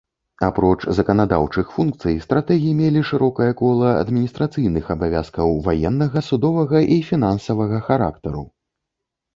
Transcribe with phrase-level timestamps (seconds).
[0.45, 8.43] Апроч заканадаўчых функцый, стратэгі мелі шырокае кола адміністрацыйных абавязкаў ваеннага, судовага і фінансавага характару.